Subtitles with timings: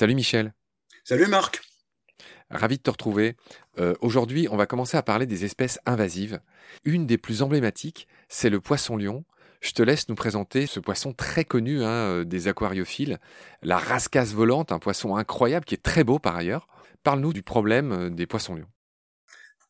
[0.00, 0.54] Salut Michel.
[1.04, 1.60] Salut Marc.
[2.48, 3.36] Ravi de te retrouver.
[3.78, 6.40] Euh, aujourd'hui, on va commencer à parler des espèces invasives.
[6.84, 9.26] Une des plus emblématiques, c'est le poisson-lion.
[9.60, 13.18] Je te laisse nous présenter ce poisson très connu hein, euh, des aquariophiles,
[13.62, 16.66] la rascasse volante, un poisson incroyable qui est très beau par ailleurs.
[17.02, 18.70] Parle-nous du problème euh, des poissons-lions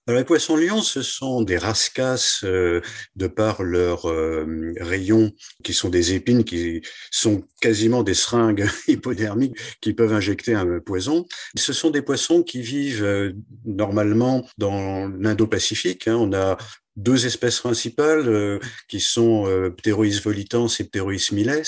[0.08, 2.80] les poissons-lions, ce sont des rascasses euh,
[3.16, 5.32] de par leurs euh, rayons,
[5.62, 11.26] qui sont des épines, qui sont quasiment des seringues hypodermiques qui peuvent injecter un poison.
[11.56, 13.32] Ce sont des poissons qui vivent euh,
[13.64, 16.08] normalement dans l'Indo-Pacifique.
[16.08, 16.16] Hein.
[16.16, 16.56] On a
[16.96, 18.58] deux espèces principales euh,
[18.88, 21.62] qui sont euh, Pterois volitans et Pterois miles.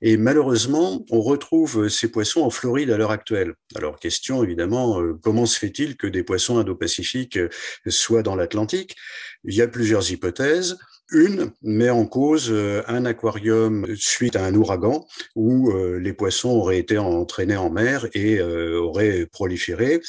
[0.00, 3.54] Et malheureusement, on retrouve ces poissons en Floride à l'heure actuelle.
[3.74, 7.48] Alors, question évidemment, euh, comment se fait-il que des poissons indo-pacifiques euh,
[7.86, 8.96] soient dans l'Atlantique?
[9.44, 10.76] Il y a plusieurs hypothèses.
[11.12, 12.50] Une met en cause
[12.88, 18.40] un aquarium suite à un ouragan où les poissons auraient été entraînés en mer et
[18.40, 20.00] auraient proliféré.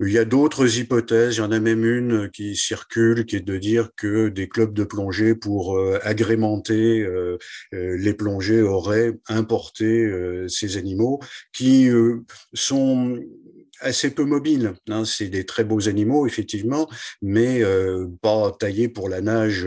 [0.00, 3.40] Il y a d'autres hypothèses, il y en a même une qui circule, qui est
[3.40, 7.38] de dire que des clubs de plongée pour euh, agrémenter euh,
[7.72, 10.12] euh, les plongées auraient importé
[10.48, 11.20] ces animaux
[11.52, 11.88] qui
[12.52, 13.18] sont
[13.80, 14.74] assez peu mobiles.
[14.90, 15.04] Hein.
[15.06, 16.88] C'est des très beaux animaux, effectivement,
[17.22, 17.62] mais
[18.20, 19.66] pas taillés pour la nage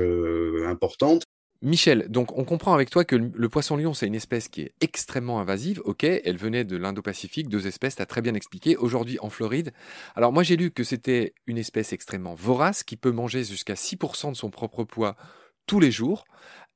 [0.67, 1.23] importante.
[1.61, 5.41] Michel, donc on comprend avec toi que le poisson-lion, c'est une espèce qui est extrêmement
[5.41, 5.81] invasive.
[5.83, 8.77] Ok, elle venait de l'Indo-Pacifique, deux espèces, tu as très bien expliqué.
[8.77, 9.73] Aujourd'hui en Floride.
[10.15, 14.31] Alors moi j'ai lu que c'était une espèce extrêmement vorace qui peut manger jusqu'à 6%
[14.31, 15.17] de son propre poids
[15.69, 16.23] tous les jours,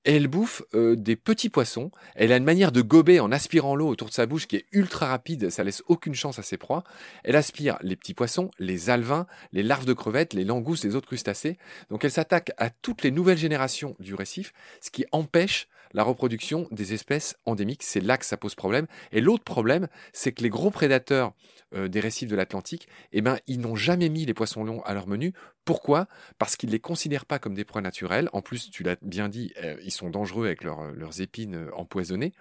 [0.04, 1.92] elle bouffe euh, des petits poissons.
[2.16, 4.66] Elle a une manière de gober en aspirant l'eau autour de sa bouche qui est
[4.72, 6.84] ultra rapide, ça laisse aucune chance à ses proies.
[7.24, 11.08] Elle aspire les petits poissons, les alevins, les larves de crevettes, les langoustes, les autres
[11.08, 11.58] crustacés.
[11.90, 16.68] Donc elle s'attaque à toutes les nouvelles générations du récif, ce qui empêche la reproduction
[16.72, 17.84] des espèces endémiques.
[17.84, 18.88] C'est là que ça pose problème.
[19.12, 21.34] Et l'autre problème, c'est que les gros prédateurs
[21.76, 24.94] euh, des récifs de l'Atlantique, eh ben, ils n'ont jamais mis les poissons longs à
[24.94, 25.34] leur menu.
[25.66, 26.08] Pourquoi?
[26.38, 28.30] Parce qu'ils ne les considèrent pas comme des proies naturelles.
[28.34, 32.34] En plus, tu l'as bien dit, euh, ils sont dangereux avec leurs épines euh, empoisonnées.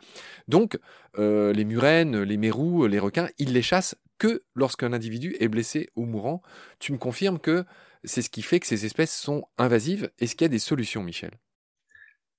[0.49, 0.79] Donc,
[1.19, 6.05] les murènes, les mérous, les requins, ils les chassent que lorsqu'un individu est blessé ou
[6.07, 6.43] mourant.
[6.79, 7.65] Tu me confirmes que
[8.05, 10.11] c'est ce qui fait que ces espèces sont invasives.
[10.19, 11.33] Est-ce qu'il y a des solutions, Michel?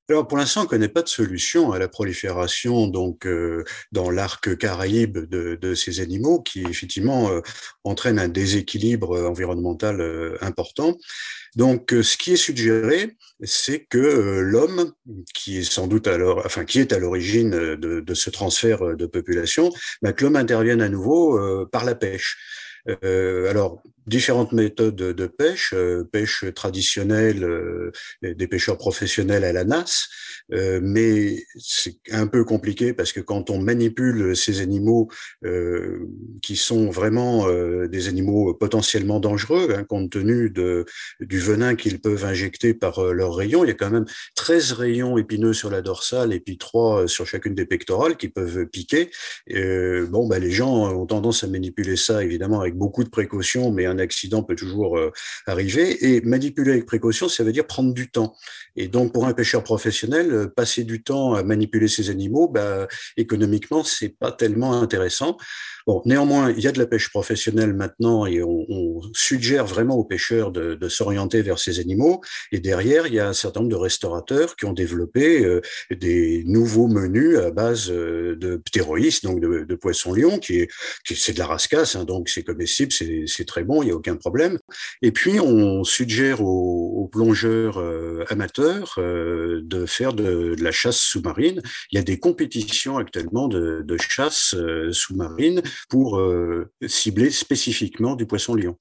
[0.10, 4.12] Alors pour l'instant, on ne connaît pas de solution à la prolifération donc euh, dans
[4.12, 7.42] l'arc caraïbe de, ces animaux qui effectivement euh,
[7.86, 10.98] entraîne un déséquilibre environnemental euh, important.
[11.56, 14.94] Donc ce qui est suggéré, c'est que l'homme,
[15.36, 19.72] qui est sans doute alors, enfin qui est à l'origine de, ce transfert de population,
[20.02, 22.38] bah, l'homme intervienne à nouveau par la pêche.
[22.90, 29.64] Euh, alors, différentes méthodes de pêche, euh, pêche traditionnelle euh, des pêcheurs professionnels à la
[29.64, 30.10] nasse,
[30.54, 35.10] euh, mais c'est un peu compliqué parce que quand on manipule ces animaux
[36.42, 37.48] qui sont vraiment
[37.88, 40.86] des animaux potentiellement dangereux, hein, compte tenu de,
[41.20, 44.06] du venin qu'ils peuvent injecter par leurs rayons, il y a quand même
[44.36, 48.66] 13 rayons épineux sur la dorsale et puis 3 sur chacune des pectorales qui peuvent
[48.68, 49.10] piquer.
[49.50, 53.86] bon, bah, les gens ont tendance à manipuler ça évidemment avec beaucoup de précautions, mais
[53.86, 55.12] un accident peut toujours euh,
[55.48, 56.06] arriver.
[56.06, 58.36] Et manipuler avec précaution, ça veut dire prendre du temps.
[58.76, 62.88] Et donc, pour un pêcheur professionnel, euh, passer du temps à manipuler ces animaux, bah,
[63.18, 65.38] économiquement, c'est pas tellement intéressant.
[65.86, 68.64] Bon, néanmoins, il y a de la pêche professionnelle maintenant et on,
[69.14, 72.22] suggère vraiment aux pêcheurs de, s'orienter vers ces animaux.
[72.52, 75.62] Et derrière, il y a un certain nombre de restaurateurs qui ont développé euh,
[75.92, 80.70] des nouveaux menus à base de ptéroïs, donc de, de poisson-lion, qui est,
[81.06, 84.16] qui c'est de la rascasse, hein, donc c'est c'est très bon, il n'y a aucun
[84.16, 84.58] problème.
[85.02, 87.84] Et puis, on suggère aux, plongeurs
[88.30, 91.62] amateurs euh, de faire de, la chasse sous-marine.
[91.92, 98.26] Il y a des compétitions actuellement de, chasse euh, sous-marine pour euh, cibler spécifiquement du
[98.26, 98.78] poisson-lion.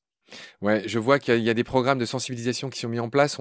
[0.62, 3.38] Ouais, je vois qu'il y, a des programmes de sensibilisation qui sont mis en place.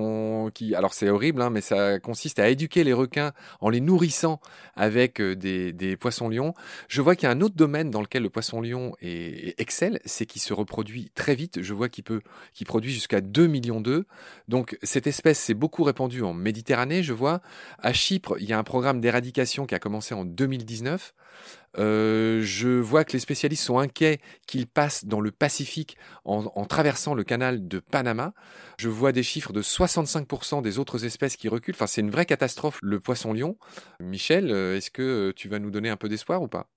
[0.56, 4.40] qui, alors c'est horrible, hein, mais ça consiste à éduquer les requins en les nourrissant
[4.76, 6.56] avec euh, des, poissons-lions.
[6.88, 10.42] Je vois qu'il y a un autre domaine dans lequel le poisson-lion excelle, c'est qu'il
[10.42, 11.62] se reproduit très vite.
[11.62, 12.22] Je vois qu'il peut,
[12.54, 14.06] qu'il produit jusqu'à 2 millions d'œufs.
[14.48, 17.04] Donc cette espèce s'est beaucoup répandue en Méditerranée.
[17.04, 17.42] Je vois
[17.78, 21.14] à Chypre, il y a un programme d'éradication qui a commencé en 2019.
[21.78, 27.11] Euh, je vois que les spécialistes sont inquiets qu'il passe dans le Pacifique en, traversant
[27.16, 28.34] le canal de Panama.
[28.78, 31.76] Je vois des chiffres de 65% des autres espèces qui reculent.
[31.76, 33.58] Enfin, c'est une vraie catastrophe, le poisson-lion.
[34.00, 36.70] Michel, euh, est-ce que tu vas nous donner un peu d'espoir ou pas?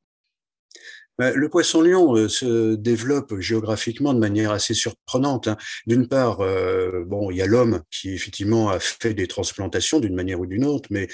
[1.16, 5.46] Bah, le poisson-lion euh, se développe géographiquement de manière assez surprenante.
[5.46, 5.56] Hein.
[5.86, 10.16] D'une part, euh, bon, il y a l'homme qui effectivement a fait des transplantations d'une
[10.16, 11.06] manière ou d'une autre, mais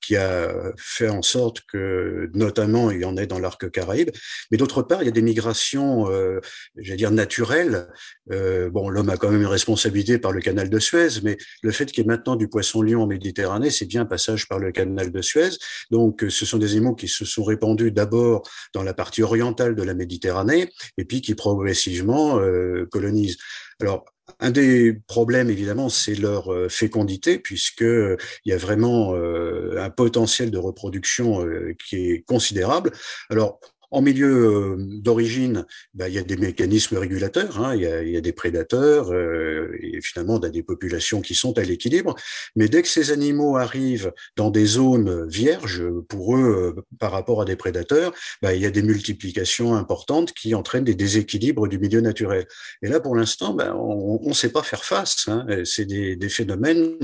[0.00, 4.10] qui a fait en sorte que, notamment, il y en ait dans l'arc caraïbe.
[4.50, 6.40] Mais d'autre part, il y a des migrations, euh,
[6.76, 7.88] j'allais dire naturelles.
[8.30, 11.72] Euh, bon, l'homme a quand même une responsabilité par le canal de Suez, mais le
[11.72, 14.72] fait qu'il y ait maintenant du poisson-lion en Méditerranée, c'est bien un passage par le
[14.72, 15.50] canal de Suez.
[15.90, 18.42] Donc, ce sont des animaux qui se sont répandus d'abord
[18.74, 23.38] dans la partie orientale de la Méditerranée, et puis qui progressivement euh, colonisent.
[23.80, 24.04] Alors,
[24.40, 29.90] un des problèmes, évidemment, c'est leur euh, fécondité, puisque il y a vraiment euh, un
[29.90, 32.92] potentiel de reproduction euh, qui est considérable.
[33.30, 33.60] Alors,
[33.90, 38.02] en milieu euh, d'origine, bah, il y a des mécanismes régulateurs, hein, il, y a,
[38.02, 41.62] il, y a, des prédateurs, euh, et finalement, y a des populations qui sont à
[41.62, 42.14] l'équilibre.
[42.56, 47.40] Mais dès que ces animaux arrivent dans des zones vierges, pour eux, euh, par rapport
[47.40, 48.12] à des prédateurs,
[48.42, 52.46] bah, il y a des multiplications importantes qui entraînent des déséquilibres du milieu naturel.
[52.82, 55.28] Et là, pour l'instant, bah, on ne sait pas faire face.
[55.28, 55.46] Hein.
[55.64, 56.98] C'est des, des, phénomènes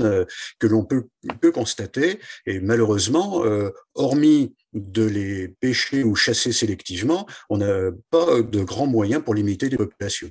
[0.59, 1.05] que l'on peut,
[1.41, 2.19] peut constater.
[2.45, 3.43] Et malheureusement,
[3.95, 9.69] hormis de les pêcher ou chasser sélectivement, on n'a pas de grands moyens pour limiter
[9.69, 10.29] les populations.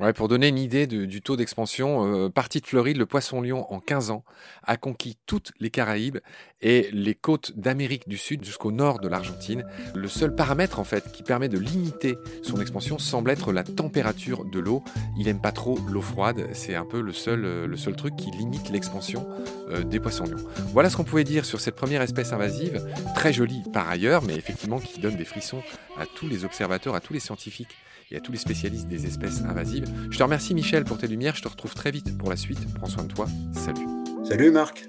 [0.00, 3.80] Ouais, pour donner une idée du taux d'expansion, euh, parti de Floride, le poisson-lion en
[3.80, 4.22] 15 ans
[4.62, 6.18] a conquis toutes les Caraïbes
[6.62, 9.64] et les côtes d'Amérique du Sud jusqu'au nord de l'Argentine.
[9.96, 14.44] Le seul paramètre en fait qui permet de limiter son expansion semble être la température
[14.44, 14.84] de l'eau.
[15.18, 18.14] Il aime pas trop l'eau froide, c'est un peu le seul, euh, le seul truc
[18.14, 19.26] qui limite l'expansion
[19.68, 20.46] euh, des poissons-lions.
[20.72, 22.86] Voilà ce qu'on pouvait dire sur cette première espèce invasive,
[23.16, 25.62] très jolie par ailleurs, mais effectivement qui donne des frissons
[25.98, 27.76] à tous les observateurs, à tous les scientifiques
[28.10, 29.87] et à tous les spécialistes des espèces invasives.
[30.10, 32.58] Je te remercie Michel pour tes lumières, je te retrouve très vite pour la suite.
[32.74, 33.86] Prends soin de toi, salut.
[34.24, 34.88] Salut Marc.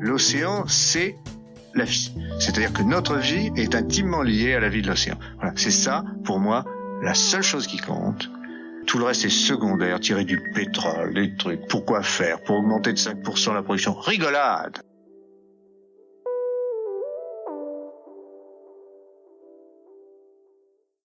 [0.00, 1.16] L'océan, c'est
[1.74, 2.12] la vie.
[2.40, 5.16] C'est-à-dire que notre vie est intimement liée à la vie de l'océan.
[5.36, 6.64] Voilà, c'est ça, pour moi,
[7.02, 8.30] la seule chose qui compte.
[8.86, 11.66] Tout le reste est secondaire, tirer du pétrole, des trucs.
[11.68, 12.42] Pourquoi faire?
[12.42, 14.78] Pour augmenter de 5% la production Rigolade